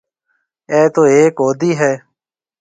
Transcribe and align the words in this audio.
اَي 0.71 0.81
تو 0.93 1.01
هيڪ 1.13 1.35
هودَي 1.43 1.71
هيَ؟ 1.81 1.93